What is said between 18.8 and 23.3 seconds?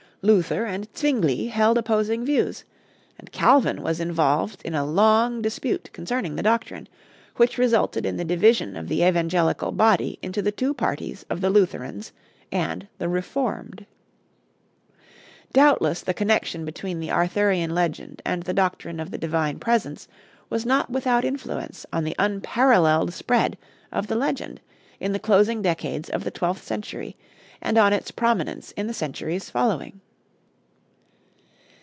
of the Divine Presence was not without influence on the unparalleled